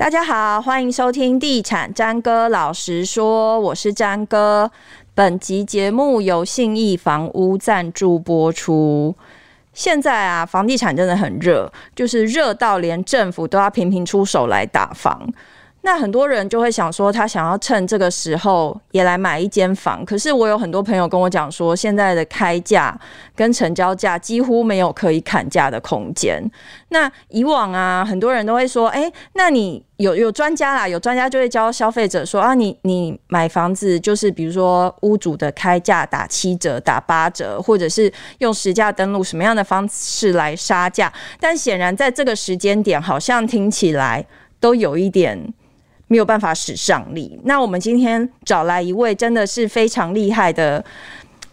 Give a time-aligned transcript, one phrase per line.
[0.00, 4.70] 大家好，欢迎收听《地产詹哥老实说》，我是詹哥。
[5.14, 9.14] 本集节目由信义房屋赞助播出。
[9.74, 15.30] 现在啊，房地产真的很热，就是热到连政府都要频频出手来打房。
[15.82, 20.04] 那很多人就会想说，他想要趁这个时候也来买一间房。
[20.04, 22.98] 可是我有很多朋友跟我讲说，现在的开价
[23.34, 26.42] 跟成交价几乎没有可以砍价的空间。
[26.90, 41.10] 那以往啊，很多人都会说，哎、那你有有专家啦，有专家就会教消费者说啊，你你买房子就是比如说屋主的开价打七折、打八折，或者是用实价登录什么样的方式来杀价。
[41.40, 44.26] 但显然在这个时间点，好像听起来
[44.60, 45.54] 都有一点。
[46.10, 47.38] 没有办法使上力。
[47.44, 50.84] 那我们今天找来一位真的是非常厉害的。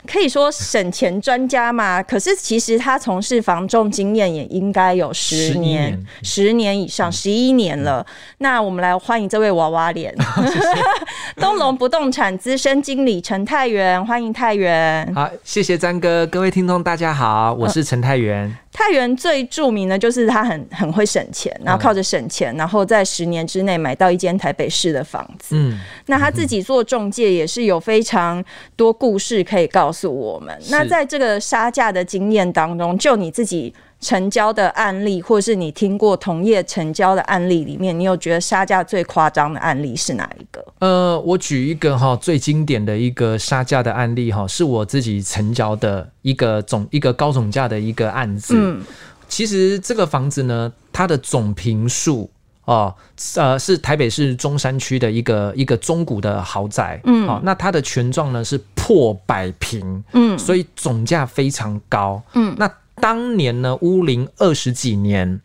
[0.08, 2.02] 可以说省钱专家嘛？
[2.02, 8.00] 可是其实他从事房仲经验也应该有十年、十年、以上、十一年了。
[8.00, 10.16] 嗯、那我们来欢迎这位娃娃脸，
[11.36, 15.12] 东龙不动产资深经理陈泰元，欢迎泰元。
[15.14, 18.44] 好，谢谢詹哥，各位听众大家好，我是陈泰元。
[18.46, 25.56] 呃、泰源最著名的就是他很很会省钱，然后靠着省钱，然后在十年之内买到一间台北市的房子。
[25.58, 28.44] 嗯，那他自己做中介也是有非常
[28.76, 29.92] 多故事可以告。
[29.92, 40.64] 诉我们，那在这个杀价的经验当中，就你自己成交的案例，或是你听过同业成交的案例里面，你有觉得杀价最夸张的案例是哪一个？
[40.80, 48.54] 呃，我举一个哈最经典的一个杀价的案例哈，是我自己成交的一个总一个高总价的一个案子。
[48.58, 48.82] 嗯，
[49.28, 52.30] 其实这个房子呢，它的总平数。
[52.66, 52.94] 哦，
[53.38, 62.70] 呃，是台北市中山区的一个一个中古的豪宅，嗯，那它的权状呢是破百平，嗯，所以总价非常高，嗯，那
[63.02, 65.40] 当年呢，屋龄二十几年，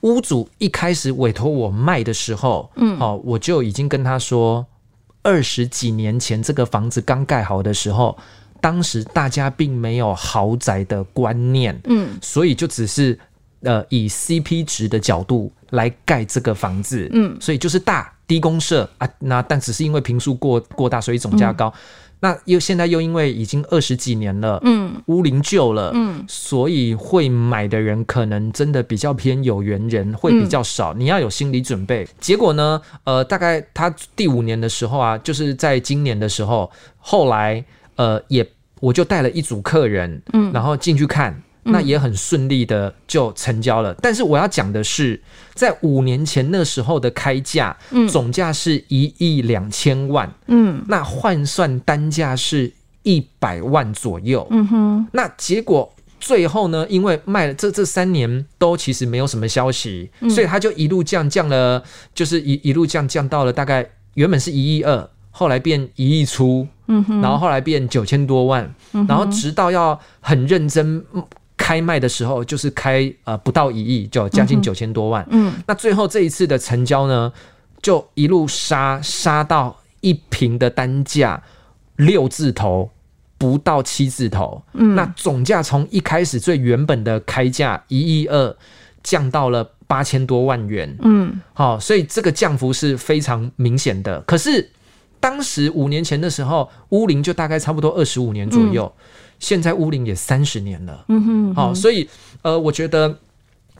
[0.00, 4.64] 屋主一开始委托我卖的时候，嗯，好、哦，我就已经跟他说，
[5.22, 8.16] 二十几年前这个房子刚盖好的时候，
[8.60, 13.18] 当时大家并没有豪宅的观念，嗯，所以就只是。
[13.62, 21.66] 呃，以 CP 值的角度来盖这个房子，嗯，所以就是大低公社啊，那但只是因为坪数过过大，所以总价高。
[21.66, 21.74] 嗯、
[22.20, 30.92] 那又现在又因为已经二十几年了，嗯，屋龄旧了，嗯，所以会买的人可能真的比较偏有缘人，会比较少。
[30.94, 32.06] 嗯、你要有心理准备。
[32.20, 37.64] 结果呢，呃，大概他第五年的时候啊，就是在今年的时候，后来
[37.96, 38.46] 呃也
[38.80, 41.40] 我就带了一组客人，嗯，然后进去看。
[41.70, 45.20] 那也很顺利的就成交了，但是我要讲的是，
[45.54, 61.82] 在五年前那时候的开价，嗯，总价是一亿两千万，嗯，那换算单价是一百万左右，嗯哼，那结果最后呢，因为卖了这这三年都其实没有什么消息，所以他就一路降降了，
[62.14, 71.04] 就是一一路降降到了大概原本是一亿二，后来变一亿出，嗯哼，然后后来变九千多万，嗯然后直到要很认真。
[71.68, 75.22] 开卖的时候就是开呃不到一亿，就将近九千多万。
[75.28, 77.30] 嗯，那最后这一次的成交呢，
[77.82, 81.42] 就一路杀杀到一瓶的单价
[81.96, 82.90] 六字头，
[83.36, 84.62] 不到七字头。
[84.72, 88.56] 嗯，那总价从一开始最原本的开价一亿二，
[89.02, 90.96] 降到了八千多万元。
[91.02, 94.18] 嗯，好，所以这个降幅是非常明显的。
[94.22, 94.70] 可是
[95.20, 98.90] 当时五年前的时候，乌林就大概差不多二十五年左右。
[98.96, 99.04] 嗯
[99.38, 102.08] 现在屋龄也三十年了，嗯哼，好、哦，所以
[102.42, 103.16] 呃，我觉得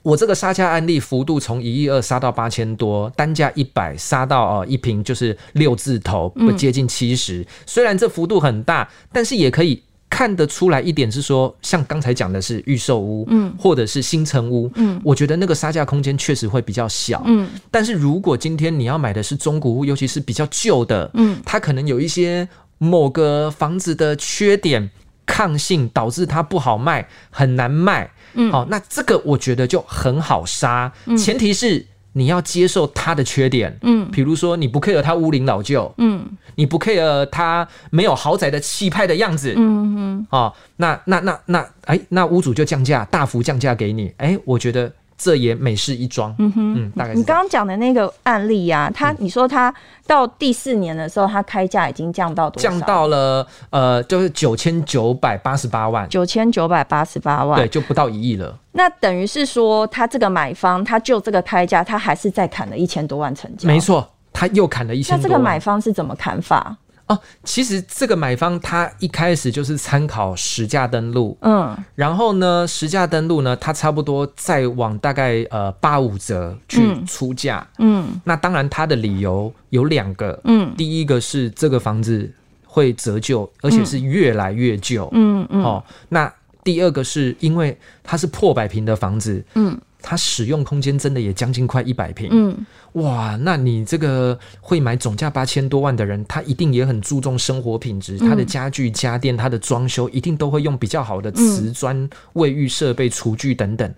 [0.02, 7.46] 我这个杀价案例幅度从一亿二杀到八千多，单价一百杀到哦一瓶就是六字头，不接近七十、嗯。
[7.66, 17.48] 虽然这幅度很大，但是也可以看得出来一点是说，像刚才讲的是预售屋，嗯，或者是新城屋，嗯，我觉得那个杀价空间确实会比较小，嗯。
[17.70, 24.88] 但是如果今天你要买的是中古屋，尤其是比较旧的，嗯，它可能有一些某个房子的缺点。
[25.28, 28.10] 抗性导致它不好卖，很难卖。
[28.32, 30.90] 嗯，好，那这个我觉得就很好杀。
[31.04, 33.78] 嗯，前提是你要接受它的缺点。
[33.82, 35.94] 嗯，比如说你不 care 它屋龄老旧。
[35.98, 39.52] 嗯，你不 care 它没有豪宅的气派的样子。
[39.54, 44.08] 嗯嗯，哦，那那那那，哎、欸，那屋主就降价，大幅降价给你。
[44.16, 44.90] 哎、欸，我觉得。
[45.19, 46.32] 这也美事一桩。
[46.38, 47.19] 嗯哼，嗯，大概是。
[47.19, 49.75] 你刚刚讲的那个案例呀、啊，他你说他
[50.06, 52.70] 到第四年的时候，他开价已经降到多少？
[52.70, 56.09] 降到了呃，就是九千九百八十八万。
[56.09, 58.56] 九千九百八十八万，对，就不到一亿了。
[58.73, 63.67] 那等于是说，他这个买方，他就这个开价，他还是再砍了一千多万成交。
[63.67, 65.23] 没错，他又砍了一千多万。
[65.23, 66.76] 那这个买方是怎么砍法？
[67.08, 82.31] 哦，其实这个买方他一开始就是参考实价登录，嗯，然后呢，实价登录呢，他差不多再往大概呃八五折去出价，嗯，那当然他的理由有两个，嗯，第一个是这个房子
[82.66, 86.32] 会折旧，而且是越来越旧，嗯嗯，哦，那
[86.62, 89.78] 第二个是因为它是破百平的房子，嗯。
[90.00, 92.56] 它使用空间真的也将近快一百平，嗯，
[92.92, 103.92] 哇，那你这个会买总价八千多万的人，他一定也很注重生活品质，他的家具家电、他的装修一定都会用比较好的瓷砖、卫浴设备、厨具等等。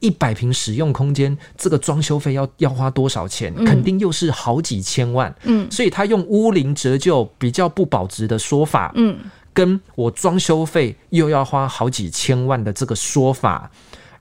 [0.00, 3.54] 一百平使用空间，这个装修费要要花多少钱？
[3.66, 5.32] 肯定又是好几千万。
[5.44, 9.18] 嗯，所以他用屋龄折旧比较不保值的说法，嗯，
[9.52, 13.70] 跟我装修费又要花好几千万的这个说法。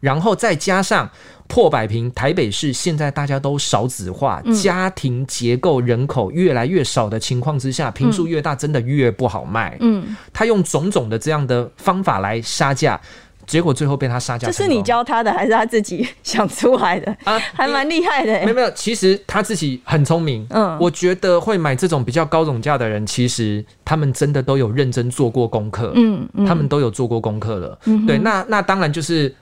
[0.07, 1.09] 然后再加上
[1.49, 9.75] 破百平，台北市现在大家都少子化，嗯、家庭结构人口越来越少的情况之下，平数越大，真的越不好卖。
[9.81, 12.97] 嗯，他用种种的这样的方法来杀价，
[13.45, 14.47] 结果最后被他杀价。
[14.47, 17.13] 这是你教他的，还是他自己想出来的？
[17.25, 18.31] 啊，还蛮厉害的。
[18.43, 20.47] 没有没有，其实他自己很聪明。
[20.51, 25.91] 嗯，我觉得会买这种比较高总价的人，其实他们真的都有认真做过功课。
[25.95, 27.77] 嗯，嗯他们都有做过功课了。
[27.83, 29.35] 嗯，对，那那当然就是。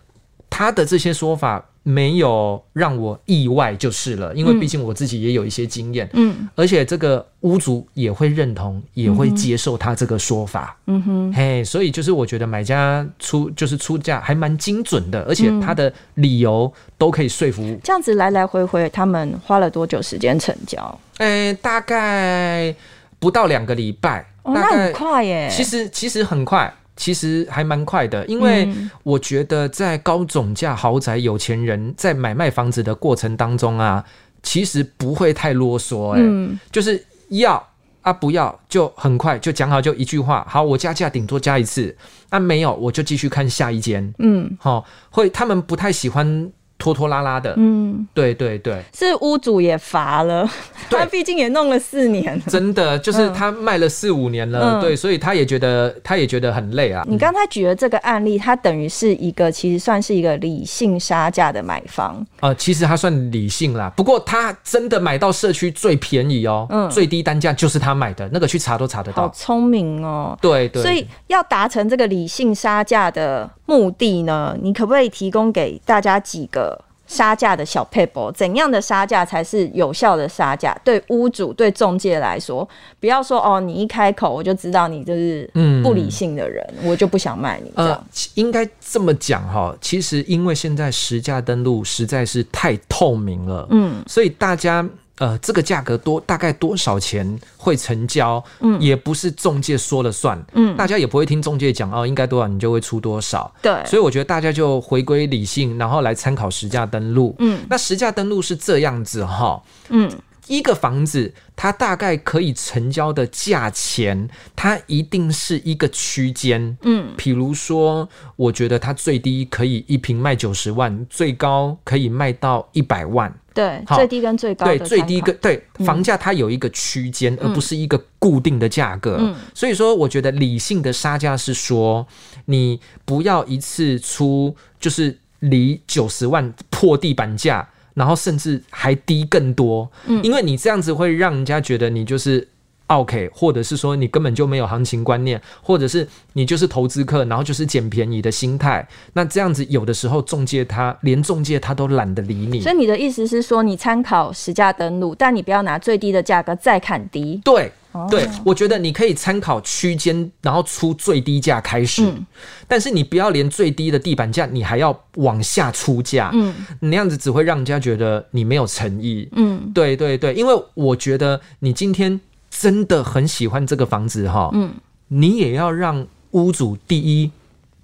[0.57, 17.77] 他的这些说法没有让我意外就是了，因为毕竟我自己也有一些经验，嗯，而且这个屋主也会认同，也会接受他这个说法，嗯哼，嘿，所以就是我觉得买家出就是出价还蛮精准的，而且他的理由都可以说服。
[17.83, 20.99] 这样子来来回回，他们花了多久时间成交？
[21.17, 22.73] 欸，大概
[23.19, 25.49] 不到两个礼拜，哦，那很快耶。
[25.51, 26.73] 其实其实很快。
[26.95, 28.67] 其实还蛮快的，因为
[29.03, 34.03] 我觉得在高总价豪宅有钱人在买卖房子的过程当中啊，
[34.43, 37.61] 其实不会太啰嗦，欸，嗯，就是要
[38.01, 41.95] 啊不要就很快就讲好，就一句话，好，我加价顶多加一次，
[42.29, 46.51] 啊没有我就继续看下一间，嗯，好，会他们不太喜欢。
[46.77, 50.47] 拖拖拉拉的，嗯，对对对，是屋主也乏了，
[50.89, 57.03] 他毕竟也弄了四年，真的就是他卖了四五年了，嗯、对，所以他也觉得他也觉得很累啊。
[57.07, 76.79] 你刚才举的这个案例，他等于是一个其实算是一个理性杀价的买方，呃，其实他算理性啦，不过他真的买到社区最便宜哦，嗯，最低单价就是他买的那个，去查都查得到，好聪明哦，对对，所以要达成这个理性杀价的目的呢，你可不可以提供给大家几个？
[77.07, 80.75] 杀价的小 paper？，怎样的杀价才是有效的杀价？
[80.83, 82.67] 对屋主、对中介来说，
[82.99, 85.47] 不要说哦，你一开口我就知道你就是
[85.83, 87.71] 不理性的人，嗯、我就不想卖你。
[87.75, 88.03] 这样、呃、
[88.33, 89.75] 应该这么讲哈。
[89.79, 94.83] 其实因为现在实价登录实在是太透明了，嗯，所以大家。
[95.17, 98.43] 呃，这个价格多大概多少钱会成交？
[98.59, 103.51] 嗯，也不是中介说了算，嗯，大家也不会听中介讲哦，应该多少你就会出多少。
[103.61, 107.35] 对，所以我觉得大家就回归理性，然后来参考实价登录。
[107.39, 110.11] 嗯，那实价登录是这样子哈，嗯。
[110.47, 116.77] 一个房子，它大概可以成交的价钱，它一定是一个区间。
[116.81, 123.33] 嗯，比如说，我觉得它最低可以一平卖九十万，最高可以卖到一百万。
[123.53, 124.65] 对，最低跟最高。
[124.65, 129.17] 对，最低跟对房价它有一个区间，嗯、而不是一个固定的价格。
[129.19, 132.05] 嗯，所以说，我觉得理性的杀价是说，
[132.45, 137.69] 你不要一次出就是离九十万破地板价。
[137.95, 142.47] 然后甚至还低更多，嗯，因为你这样子会让人家觉得你就是
[142.87, 148.87] OK，或者是说你根本就没有行情观念，或者是你就是投资客，然后就是捡便宜的心态。
[149.13, 152.61] 那这样子有的时候中介他连中介他都懒得理你。
[152.61, 157.41] 所以你的意思是说，你参考实价登录，但你不要拿最低的价格再砍低。
[157.43, 157.71] 对。
[158.09, 162.25] 对，我觉得你可以参考区间，然后出最低价开始，嗯、
[162.67, 174.73] 但是你不要连最低的地板价，你还要往下出价，嗯，你那样子只会让人家觉得你没有诚意，嗯，对对对，因为我觉得你今天真的很喜欢这个房子哈，嗯，
[175.07, 177.31] 你也要让屋主第一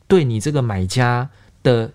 [0.08, 1.30] 对你这个买家
[1.63, 1.91] 的。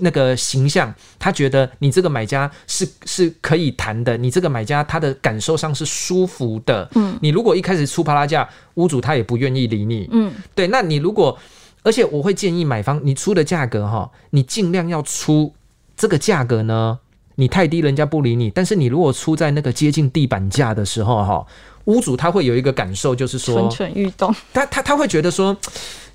[0.00, 6.88] 那个形象，他觉得你这个买家是是可以谈的，你这个买家他的感受上是舒服的。
[6.94, 10.08] 嗯，你如果一开始出啪啦价，屋主他也不愿意理你。
[10.12, 11.38] 嗯，对，那你如果，
[11.82, 15.52] 而且我会建议买方，你出的价格哈，你尽量要出
[15.96, 16.98] 这个价格呢，
[17.36, 21.46] 你太低人家不理你，但是你如果出在那个接近地板价的时候哈，
[21.86, 25.56] 屋主他会有一个感受，就是说蠢蠢欲动，他他他会觉得说。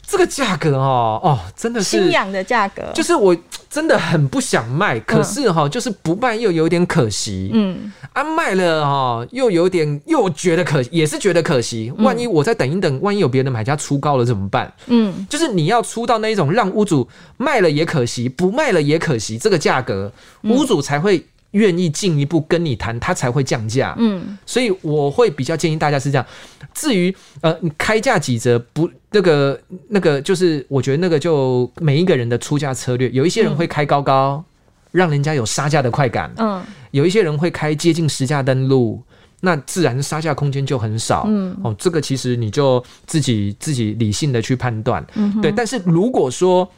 [0.09, 3.35] 这个价格哦哦，真的是心痒的价格，就是我
[3.69, 11.91] 真的很不想卖，可是哈、哦，就是不卖又有点可惜，嗯，啊卖了哈、哦，又有点又觉得可，也是觉得可惜。
[11.97, 14.73] 万一我再等一等，万一有别的买家出高了怎么办？
[14.85, 20.09] 嗯，就是你要出到那一种让屋主卖了也可惜，不卖了也可惜，这个价格
[20.43, 21.25] 屋主才会。
[21.57, 23.95] 愿意进一步跟你谈，他才会降价。
[23.97, 26.25] 嗯，所以我会比较建议大家是这样。
[26.73, 29.59] 至于呃，你开价几折不那个
[29.89, 34.45] 那个，就是我觉得那个就每一个人的出价策略，有一些人会开高高，嗯、
[34.91, 36.31] 让人家有杀价的快感。
[36.37, 39.01] 嗯，有一些人会开接近实价登录，
[39.41, 41.25] 那自然杀价空间就很少。
[41.27, 45.03] 嗯，哦，这个其实你就自己自己理性的去判断。
[45.15, 45.51] 嗯，对。
[45.51, 46.69] 但是如果说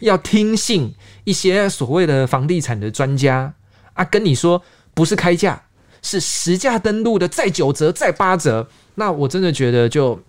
[0.00, 3.52] 要听信一些所谓的房地产的专家。
[3.98, 4.62] 啊，跟你说
[4.94, 5.60] 不是开价，
[6.00, 8.68] 是实价登录的，再九折，再八折。
[8.94, 10.20] 那我真的觉得就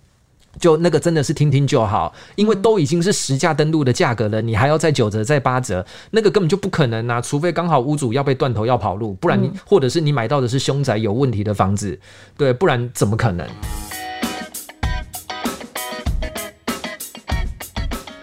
[0.58, 7.20] 就那个真的是听听就好，因为都已经是实价登录的价格了，你还要再九折、再八折，那个根本就不可能啊！
[7.20, 12.00] 除非刚好屋主要被断头要跑路，不然你或者是你买到的是凶宅有问题的房子，
[12.36, 13.46] 对，不然怎么可能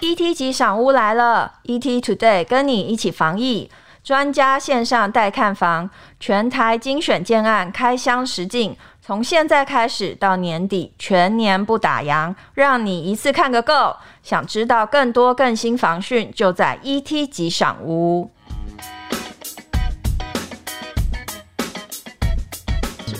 [0.01, 3.69] ？ET 级赏屋来了，ET Today 跟你一起防疫。
[4.07, 13.93] 专家线上带看房，全台精选建案开箱实境，从现在开始到年底，全年不打烊，让你一次看个够。
[14.23, 18.31] 想知道更多更新房讯，就在 ET 级赏屋。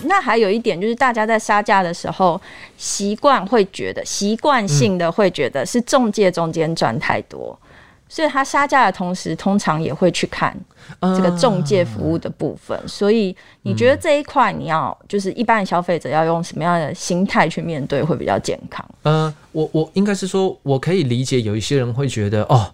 [0.06, 2.41] 那还有一点就是，大家在杀价的时候，
[2.77, 7.60] 习惯会觉得，习惯性的会觉得是中介中间赚太多。
[8.09, 10.55] 所以他杀价的同时，通常也会去看
[11.01, 12.77] 这个中介服务的部分。
[12.79, 18.85] Uh, 所以你觉得这一块，你要就是一般的消费者要用什么样的心态去面对会比较健康？
[19.03, 22.73] 呃，我我应该是说，我可以理解有一些人会觉得哦，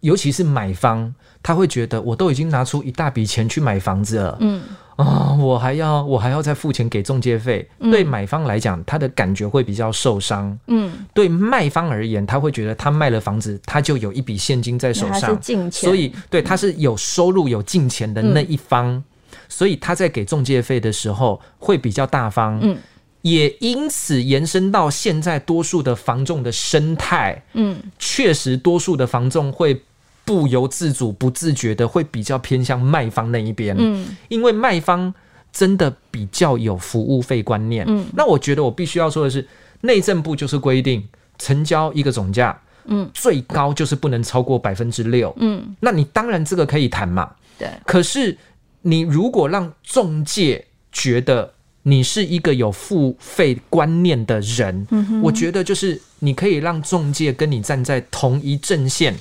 [0.00, 4.62] 尤其是买方，他会觉得我都已经拿出一大笔钱去买房子了，嗯。
[4.96, 10.58] 啊、哦，我还要我还要再付钱给中介费，嗯、对买方来讲，他的感觉会比较受伤。
[10.66, 15.40] 嗯，对卖方而言，他会觉得他卖了房子，他就有一笔现金在手上，
[15.72, 19.04] 所以对他是有收入有进钱的那一方，嗯、
[19.48, 22.58] 所以他在给中介费的时候会比较大方。
[22.60, 22.76] 嗯，
[23.22, 27.42] 也因此延伸到现在多数的房仲的生态。
[27.54, 29.82] 嗯，确实多数的房仲会。
[30.30, 35.12] 不由自主、不自觉的会比较偏向卖方那一边，嗯，因为卖方
[35.52, 39.44] 真的比较有服务费观念，嗯，那我觉得我必须要说的是，
[39.80, 41.04] 内政部就是规定
[41.36, 48.38] 成交一个总价，嗯，最高就是不能超过百分之六，嗯，那你当然这个可以谈嘛，对，可是
[48.82, 59.12] 你如果让中介觉得你是一个有付费观念的人，嗯，我觉得就是你可以让中介跟你站在同一阵线。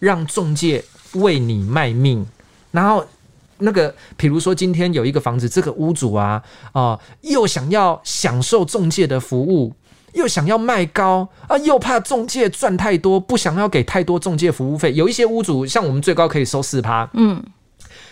[0.00, 2.26] 让中介为你卖命，
[2.72, 3.06] 然后
[3.58, 6.42] 那个，比如说今天有一个房子，这个屋主啊，
[6.72, 9.72] 啊、呃，又想要享受中介的服务，
[10.14, 14.92] 又想要卖高啊，又怕中介赚太多，不想要给太多中介服务费。
[14.94, 17.42] 有一些屋主，像我们最高可以收四趴，嗯，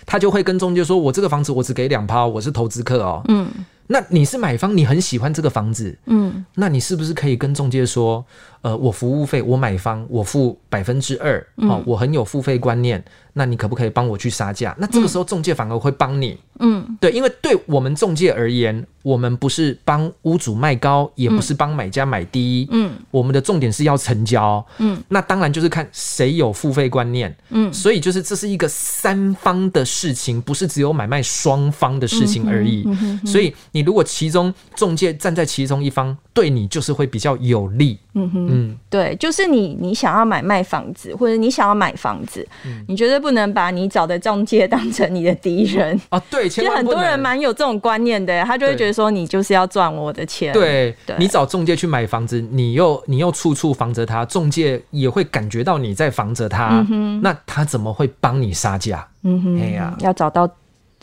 [0.04, 3.48] 他就会跟中介说：“我这个房子我只给两趴，我是投资客哦。”嗯，
[3.88, 8.24] 那你是买方，你很喜欢这个房子，嗯，那你是不是可以跟中介说？
[8.60, 13.02] 呃，我服务费，我买方我付百分之二，哦，我很有付费观念，
[13.38, 14.74] 那你可不可以帮我去杀价？
[14.80, 32.84] 那这个时候中介反而会帮你，嗯，对，因为对我们中介而言，我们不是帮屋主卖高，也不是帮买家买低，嗯，我们的重点是要成交，嗯，那当然就是看谁有付费观念，嗯，所以就是这是一个三方的事情，不是只有买卖双方的事情而已，
[33.24, 38.48] 所以你如果其中中介站在其中一方，对你就是会比较有利，嗯哼。
[38.50, 46.18] 嗯，对，就是你，你想要买卖房子，或者你想要买房子，嗯、你觉得不能把你找的中介当成你的敌人啊！
[46.30, 50.52] 对，其实很多人蛮有这种观念的，他就会觉得说你就是要赚我的钱。
[50.52, 59.06] 对，你找中介去买房子，你又你又处处防着他，中介也会感觉到你在防着他，嗯、那他怎么会帮你杀价？
[59.22, 60.48] 嗯哼，哎呀，要找到。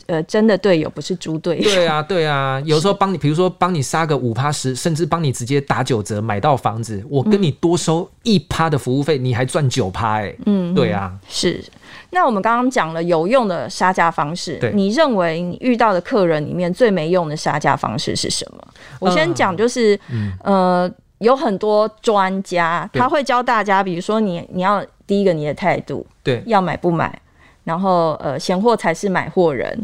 [0.06, 1.64] 呃，真的队友不是猪队友。
[1.64, 10.32] 对啊，对啊，有时候帮你，比如说帮你杀个五趴十，甚至帮你直接打九折买到房子，我跟你多收一趴的服务费，你还赚九趴哎。
[10.46, 11.60] 嗯，对啊，是。
[12.10, 18.62] 那我们刚刚讲了有用的杀价方式，你认为你遇到的客人里面最没用的杀价方式是什么？
[19.00, 27.20] 我先讲，就是、嗯、呃，有很多专家他会教大家，比如说你你要第一个你的态度，对，要买不买。
[27.64, 29.76] 然后，呃，闲货才是买货人。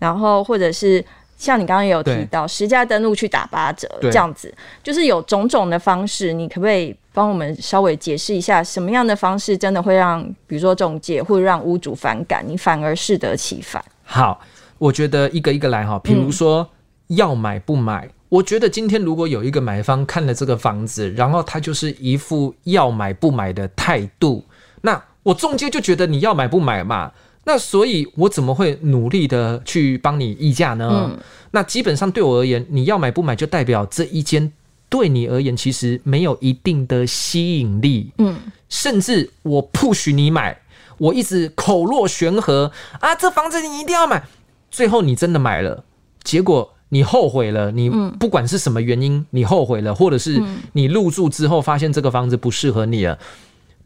[0.00, 1.04] 然后，或者是
[1.38, 4.52] 像你刚刚也有提到实价登录去打八折这样子，
[4.82, 13.82] 就是有种种的方式，你可不可以帮我们稍微解释一下，什么样的方式真的会让，比如说中介或者让屋主反感，你反而适得其反？
[14.02, 14.40] 好，
[14.76, 16.68] 我觉得一个一个来哈，比如说
[17.06, 18.04] 要买不买。
[18.04, 24.44] 嗯我觉得今天如果有一个买方看了这个房子，然后他就是一副要买不买的态度，
[24.82, 27.10] 那我中介就觉得你要买不买嘛，
[27.48, 31.10] 那所以我怎么会努力的去帮你议价呢？
[31.10, 31.18] 嗯。
[31.50, 34.52] 那基本上对我而言，你要买不买就代表这一间
[34.90, 38.36] 对你而言其实没有一定的吸引力，嗯，
[38.68, 40.60] 甚至我 push 你买，
[40.98, 44.22] 我一直口若悬河啊，这房子你一定要买，
[44.70, 45.84] 最后你真的买了，
[46.22, 46.74] 结果。
[46.90, 53.18] 你后悔了，你不管是什么原因，嗯、你后悔了，或者是你入住之后发现这个房子不适合你了，嗯、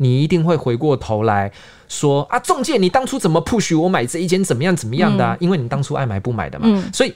[0.03, 1.51] 你一定会回过头来
[1.89, 5.39] 说啊，中介，你当初怎么 push 我买这一间怎么样怎么样的、啊嗯？
[5.45, 6.67] 因为你当初爱买不买的嘛。
[6.69, 7.15] 嗯、所以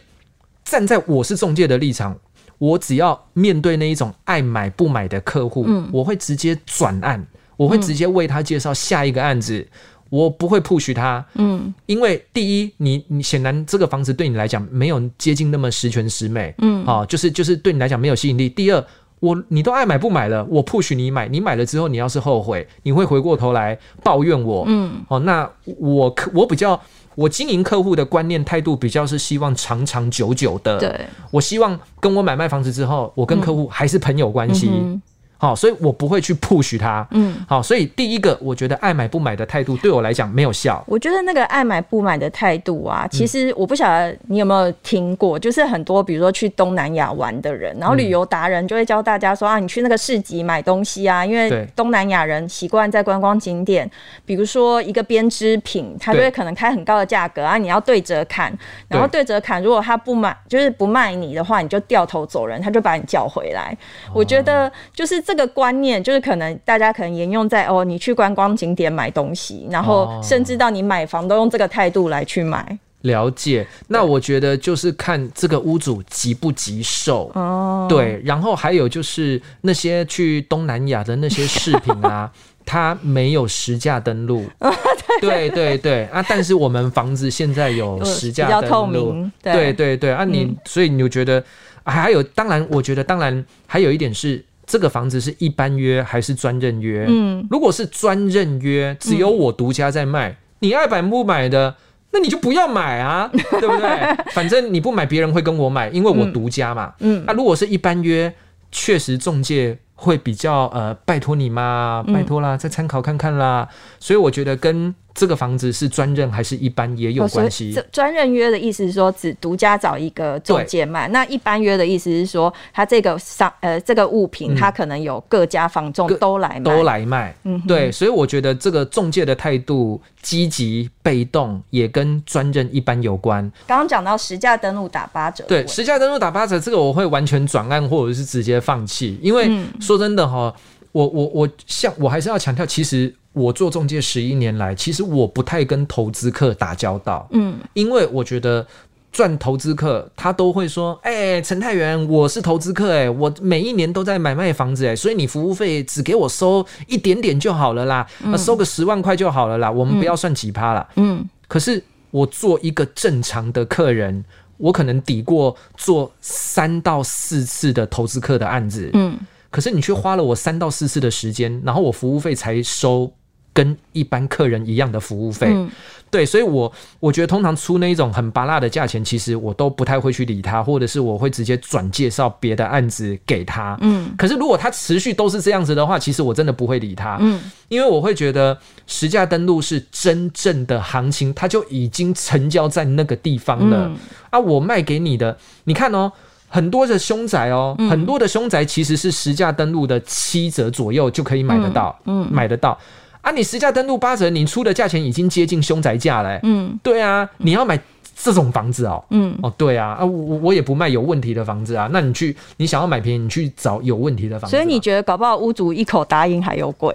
[0.64, 2.16] 站在我是中介的立场，
[2.58, 7.26] 我只要面对那一种爱买不买的客户、嗯，我会直接转案，
[7.56, 9.66] 我会直接为他介绍下一个案子。
[10.08, 18.48] 我不会 push 他，嗯，因为第一，你你显然这个房子对你来讲没有接近那么十全十美，嗯，哦，就是就是对你来讲没有吸引力。
[18.48, 18.86] 第二，
[19.20, 26.80] 我你都爱买不买了，我 push 你买，你买了之后你要是后悔，你会回过头来抱怨我，嗯，哦，那我我比较
[27.14, 34.68] 我经营客户的观念态度比较是希望长长久久的，对，我希望跟我买卖房子之后，我跟客户还是朋友关系。
[34.68, 35.02] 嗯嗯
[35.38, 37.06] 好，所以我不会去 push 他。
[37.10, 40.82] 嗯，好，所以第一个，我觉得爱买不买的态度对我来讲没有效。
[40.86, 53.90] 我觉得那个爱买不买的态度啊，其实我不晓得你有没有听过，就是很多比如说去东南亚玩的人，然后旅游达人就会教大家说啊，你去那个市集买东西啊，因为东南亚人习惯在观光景点，
[54.24, 58.50] 比如说一个编织品，他就会可能开很高的价格啊，你要对折砍，
[58.88, 63.76] 然后对折砍，如果他不买，就是不卖你的话，你就掉头走人，他就把你叫回来。
[64.14, 65.25] 我觉得就是。
[65.26, 72.78] 这个观念就是可能大家可能沿用在哦，你去观光景点买东西，然后甚至到你买房都用这个态度来去买。
[73.00, 77.88] 了解，那我觉得就是看这个屋主急不急售哦。
[77.88, 82.30] 对，然后还有就是那些去东南亚的那些饰品啊，
[82.64, 84.44] 它没有实价登录。
[85.20, 89.32] 对对对啊，但是我们房子现在有实价登录，透明。
[89.42, 91.42] 对对对，对啊你，你、嗯、所以你就觉得
[91.84, 94.44] 还有，当然，我觉得当然还有一点是。
[94.66, 97.06] 这个房子是一般约还是专任约？
[97.08, 101.74] 嗯，如果是专任约，只有我独家在卖，嗯，你爱买不买的，
[102.10, 104.24] 那你就不要买啊， 对不对？
[104.32, 106.92] 反正你不买，别人会跟我买，因为我独家嘛。
[106.98, 108.34] 嗯，那，啊，如果是一般约，
[108.70, 109.78] 确实中介。
[109.98, 113.66] 会比较呃，拜托你嘛，拜托啦，再参考看看啦。
[113.66, 113.74] 嗯。
[113.98, 117.74] 所以我觉得跟这个房子是专任还是一般也有关系。
[117.90, 127.34] 专任约的意思是说只独家找一个中介卖，那一般约的意思是说，他这个商呃这个物品，他可能有各家房仲都来卖，都来卖。
[127.44, 133.50] 嗯，对，所以我觉得这个中介的态度积极被动也跟专任一般有关。
[133.66, 139.46] 刚刚讲到实价登录打八折，对，实价登录打八折，这个我会完全转案或者是直接放弃，因为。
[139.48, 140.52] 嗯说真的哈，
[140.96, 148.66] 我我我像我还是要强调，其实我做中介十一年来，其实我不太跟投资客打交道，嗯，因为我觉得
[149.12, 160.88] 赚投资客他都会说，哎、欸，陈太元，我是投资客，哎，我每一年都在买卖房子，哎，所以你服务费只给我收一点点就好了啦，嗯、收个十万块就好了啦，我们不要算几趴啦。
[160.94, 164.24] 嗯，可是我做一个正常的客人，
[164.56, 169.14] 我可能抵过做三到四次的投资客的案子，嗯。
[169.56, 173.10] 可是你却花了我三到四次的时间，然后我服务费才收
[173.54, 175.70] 跟一般客人一样的服务费，嗯，
[176.10, 183.78] 对，所以我我觉得通常出那一种很拔辣的价钱，其实我都不太会去理他，或者是我会直接转介绍别的案子给他。
[183.80, 187.16] 嗯，可是如果他持续都是这样子的话，其实我真的不会理他。
[187.18, 193.86] 嗯，因为我会觉得实价登录是真正的行情，它就已经成交在那个地方了。
[193.86, 193.96] 嗯，
[194.28, 196.12] 啊，我卖给你的，你看哦。
[196.48, 202.78] 很多的凶宅哦，嗯、很多的凶宅其实是实价登录的七折左右就可以买得到，嗯，嗯买得到
[203.20, 203.30] 啊。
[203.30, 207.78] 你实价登录八折，你出的价钱已经接近凶宅价了，欸，嗯，对啊，你要买。
[208.18, 211.88] 这种房子哦，嗯，哦，对啊，啊，我我也不卖有问题的房子啊。
[211.92, 214.56] 那你去，你想要买便宜，你去找有问题的房子。
[214.56, 216.90] 所以你觉得搞不好屋主一口答应还有鬼？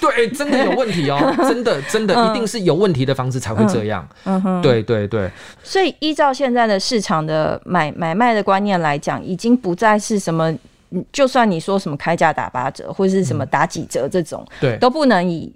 [0.00, 4.08] 对，真的有问题哦， 真的真的一定是有问题的房子才会这样。
[4.24, 5.30] 嗯哼，对对对。
[5.62, 10.52] 所以依照现在的市场的买买卖的观念来讲，已经不再是什么，
[11.12, 15.52] 就算你说什么开价打八折，或者是什么打几折这种，对，都不能以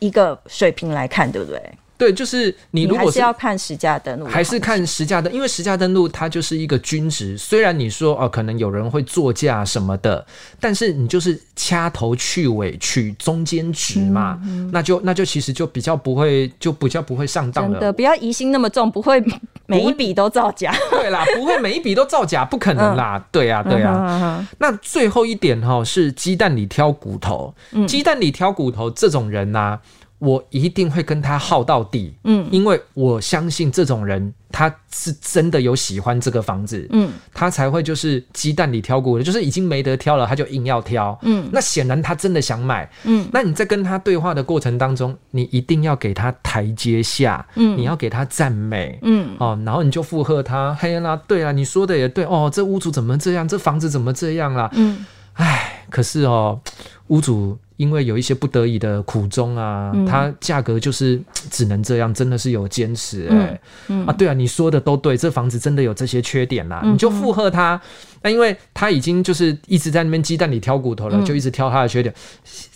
[0.00, 1.62] 一个水平来看，对不对？
[1.98, 7.36] 对，就是你如果是，是要看实价登录，还是看实价登，因为实价登录它就是一个均值。
[7.36, 10.24] 虽然你说哦，可能有人会作价什么的，
[10.60, 17.72] 但是你就是掐头去尾取中间值嘛，嗯嗯、那就那就其实就比较不会，就比较不会上当了。
[17.72, 19.20] 真的，不要疑心那么重，不会
[19.66, 20.72] 每一笔都造假。
[20.92, 23.16] 对啦，不会每一笔都造假，不可能啦。
[23.18, 27.52] 嗯、对呀、啊，对呀、那最后一点哈、哦，是鸡蛋里挑骨头。
[27.88, 29.80] 鸡蛋里挑骨头这种人呐、啊。
[30.18, 56.60] 我一定会跟他耗到底，嗯，因为我相信这种人他是真的有喜欢这个房子，嗯，他才会就是鸡蛋里挑骨头，就是已经没得挑了，他就硬要挑，嗯，那显然他真的想买，嗯，那你在跟他对话的过程当中，你一定要给他台阶下，嗯，你要给他赞美，嗯，哦，然后你就附和他，嘿啦，对啊，你说的也对，哦，这屋主怎么这样，这房子怎么这样啦，嗯，哎，可是哦，
[57.08, 57.58] 屋主。
[57.78, 67.80] 因为有一些不得已的苦衷啊，嗯、它价格就是只能这样，真的是有坚持哎、欸嗯嗯、啊，对啊，你说的都对，这房子真的有这些缺点啦，嗯、你就附和他。
[68.20, 72.12] 那因为他已经就是一直在那边鸡蛋里挑骨头了，嗯、就一直挑他的缺点，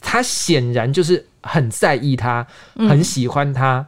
[0.01, 3.85] 他显然就是很在意他，很喜欢他，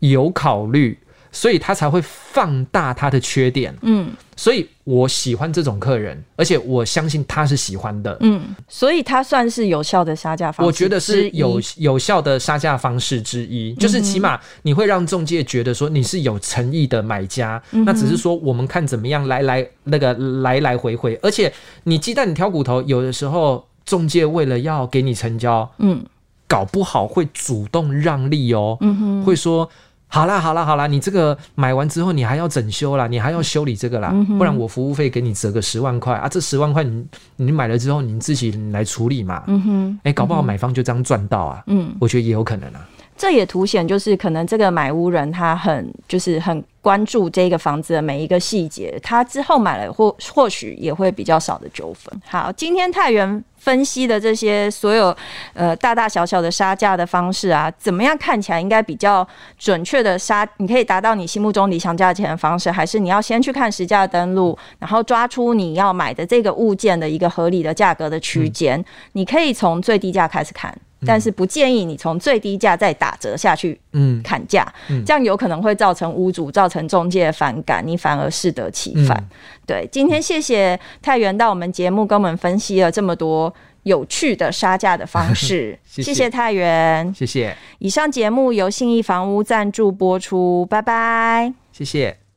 [0.00, 0.98] 嗯、有考虑。
[1.38, 21.52] 所以他才会放大他的缺点，嗯，所以我喜欢这种客人，而且我相信他是喜欢的，嗯，所以他算是有效的杀价方式，我觉得是有有效的杀价方式之一，就是起码你会让中介觉得说你是有诚意的买家，嗯、那只是说我们看怎么样来来那个来来回回，而且
[21.84, 26.04] 你鸡蛋你挑骨头，有的时候中介为了要给你成交，嗯，
[26.48, 29.70] 搞不好会主动让利哦，嗯哼，会说。
[30.10, 42.80] 好啦好啦好啦，你这个买完之后你还要整修啦，你还要修理这个啦，嗯、不然我服务费给你折个十万块啊，这十万块你你买了之后你自己来处理嘛，嗯哼，哎、欸，搞不好买方就这样赚到啊，嗯，我觉得也有可能啊。
[43.18, 52.22] 这也凸显就是可能这个买屋人他很就是很关注这个房子的每一个细节，他之后买了或或许也会比较少的纠纷。
[52.26, 55.14] 好，今天太原分析的这些所有
[55.52, 59.26] 呃大大小小的杀价的方式啊，怎么样看起来应该比较
[59.58, 60.48] 准确的杀？
[60.58, 68.82] 你可以达到你心目中理想价钱的方式，还是你要先去看实价登录，然后抓出你要买的这个物件的一个合理的价格的区间？
[69.12, 70.74] 你可以从最低价开始看。
[71.06, 79.16] 但是不建议你从最低价再打折下去，嗯，砍价，嗯，这样有可能会造成屋主、造成中介的反感，你反而适得其反。
[79.16, 79.28] 嗯、
[79.66, 83.52] 对，今天谢谢太原到我们节目跟我们分析了这么多
[83.84, 87.56] 有趣的杀价的方式， 谢谢，谢谢泰源，谢谢。
[87.78, 92.27] 以上节目由信义房屋赞助播出，拜拜，谢谢。